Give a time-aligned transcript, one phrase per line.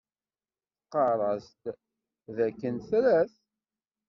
[0.81, 1.63] Tqarr-as-d
[2.35, 3.31] dakken tra-t.